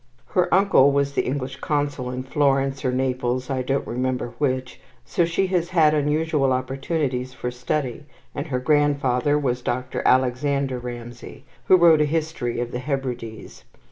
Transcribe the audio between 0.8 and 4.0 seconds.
was the English Consul in Florence or Naples, I don't